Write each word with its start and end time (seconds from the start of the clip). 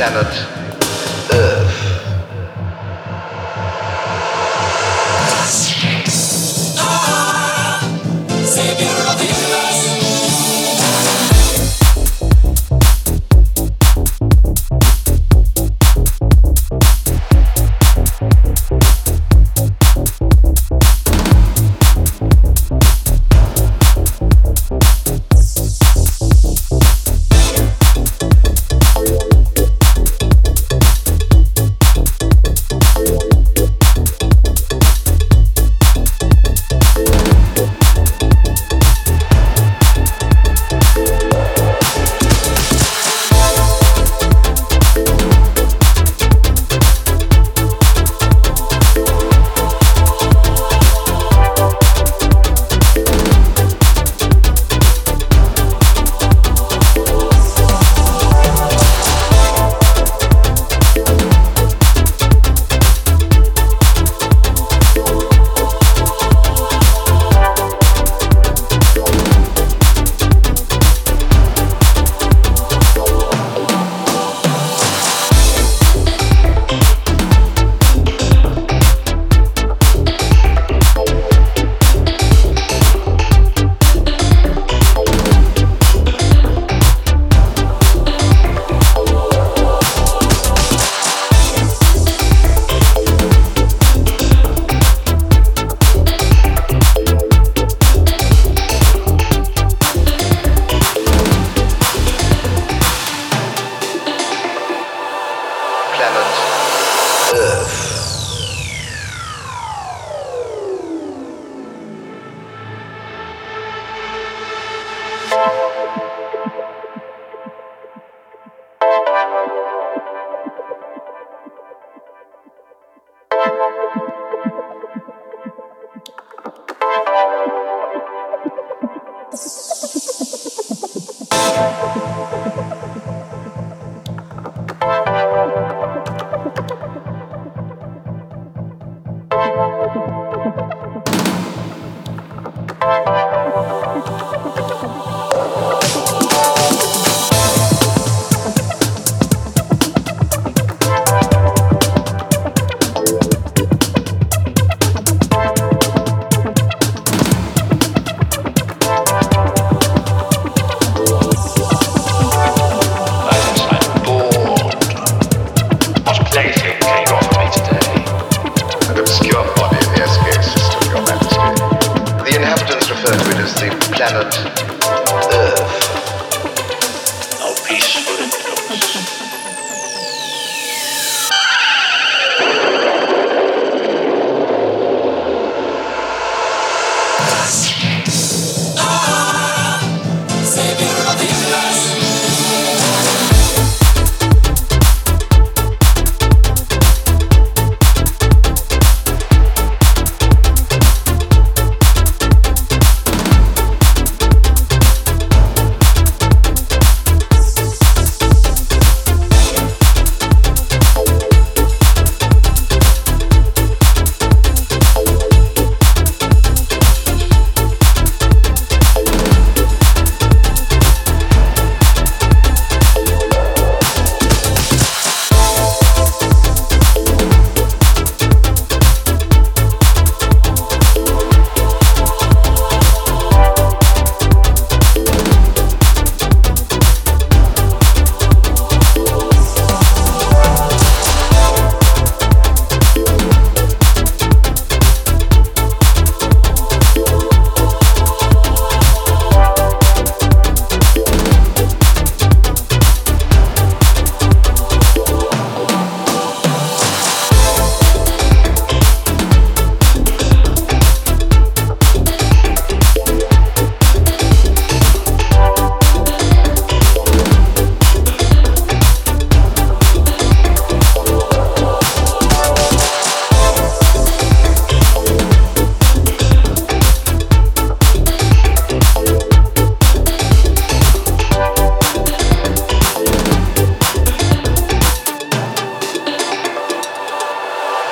planet 0.00 0.59
planet 106.00 106.34
Earth. 107.34 107.99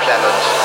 challenge. 0.08 0.57